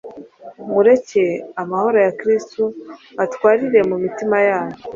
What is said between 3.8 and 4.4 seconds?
mu mitima